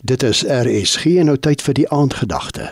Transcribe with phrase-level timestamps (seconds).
[0.00, 2.70] Dit is RSG en nou tyd vir die aandgedagte.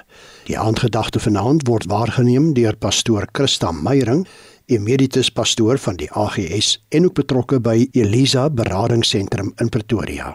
[0.48, 4.24] Die aandgedagte vanaand word waargeneem deur pastoor Christa Meyering,
[4.72, 10.32] emeritus pastoor van die AGS en ook betrokke by Elisa Beradingsentrum in Pretoria.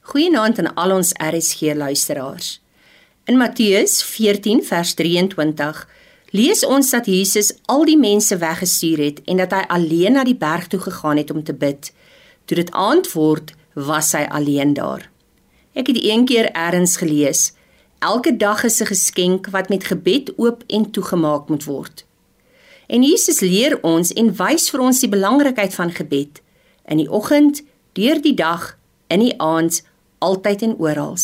[0.00, 2.60] Goeienaand aan al ons RSG luisteraars.
[3.26, 5.86] In Matteus 14 vers 23
[6.30, 10.38] lees ons dat Jesus al die mense weggestuur het en dat hy alleen na die
[10.38, 11.90] berg toe gegaan het om te bid.
[12.46, 15.11] Toe dit aand word, was hy alleen daar.
[15.72, 17.52] Ek het een keer eers gelees:
[17.98, 22.04] Elke dag is 'n geskenk wat met gebed oop en toegemaak moet word.
[22.86, 26.42] En Jesus leer ons en wys vir ons die belangrikheid van gebed
[26.84, 29.82] in die oggend, deur die dag, in die aand,
[30.18, 31.16] altyd en oral.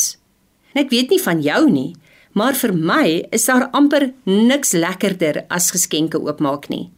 [0.73, 1.97] Ek weet nie van jou nie,
[2.33, 6.91] maar vir my is daar amper niks lekkerder as geskenke oopmaak nie.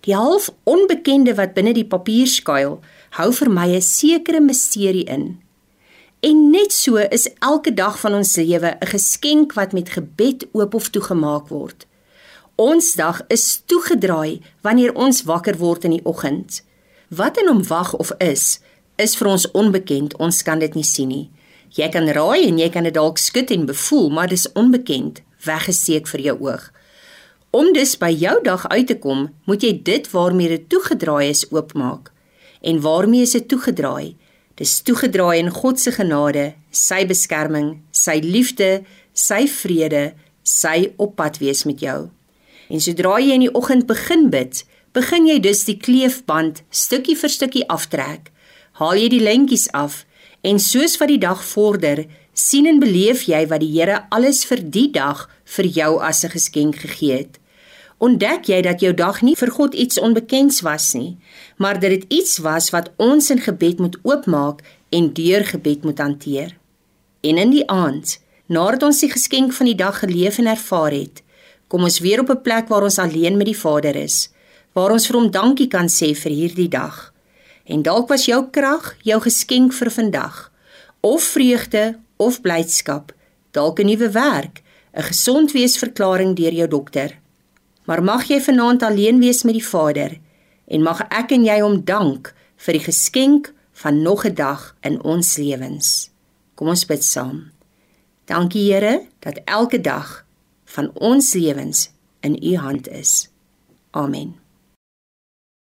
[0.00, 5.43] Die half onbekende wat binne die papier skuil, hou vir my 'n sekere misterie in.
[6.24, 10.74] En net so is elke dag van ons lewe 'n geskenk wat met gebed oop
[10.74, 11.86] of toegemaak word.
[12.54, 16.64] Ons dag is toegedraai wanneer ons wakker word in die oggend.
[17.08, 18.60] Wat in hom wag of is,
[18.96, 20.16] is vir ons onbekend.
[20.16, 21.30] Ons kan dit nie sien nie.
[21.68, 26.06] Jy kan raai en jy kan dit dalk skud en bevoel, maar dis onbekend, weggesteek
[26.06, 26.72] vir jou oog.
[27.50, 31.50] Om dus by jou dag uit te kom, moet jy dit waarmee dit toegedraai is
[31.50, 32.12] oopmaak.
[32.60, 34.16] En waarmee is dit toegedraai?
[34.54, 40.12] Dis toegedraai in God se genade, sy beskerming, sy liefde, sy vrede,
[40.46, 41.98] sy oppad wees met jou.
[42.70, 44.62] En sodra jy in die oggend begin bid,
[44.94, 48.30] begin jy dus die kleefband stukkie vir stukkie aftrek.
[48.78, 50.04] Haal jy die lentjies af
[50.46, 54.62] en soos wat die dag vorder, sien en beleef jy wat die Here alles vir
[54.62, 57.38] die dag vir jou as 'n geskenk gegee het
[57.98, 61.16] ontdek jy dat jou dag nie vir God iets onbekends was nie,
[61.56, 65.98] maar dat dit iets was wat ons in gebed moet oopmaak en deur gebed moet
[65.98, 66.56] hanteer.
[67.20, 71.22] En in die aand, nadat ons die geskenk van die dag geleef en ervaar het,
[71.68, 74.30] kom ons weer op 'n plek waar ons alleen met die Vader is,
[74.72, 77.12] waar ons vir hom dankie kan sê vir hierdie dag.
[77.64, 80.52] En dalk was jou krag jou geskenk vir vandag,
[81.00, 83.12] of vreugde of blydskap,
[83.50, 87.23] dalk 'n nuwe werk, 'n gesondweesverklaring deur jou dokter.
[87.84, 90.18] Maar mag jy vanaand alleen wees met die Vader
[90.66, 93.52] en mag ek en jy hom dank vir die geskenk
[93.82, 96.10] van nog 'n dag in ons lewens.
[96.54, 97.50] Kom ons bid saam.
[98.24, 100.24] Dankie Here dat elke dag
[100.64, 101.90] van ons lewens
[102.20, 103.28] in U hand is.
[103.90, 104.34] Amen.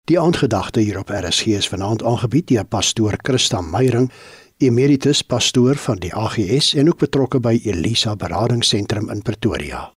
[0.05, 4.11] Die aandgedagte hier op RSG is vanaand aangebied deur pastoor Christa Meyering,
[4.57, 9.93] emeritus pastoor van die AGS en ook betrokke by Elisa Beradingsentrum in Pretoria.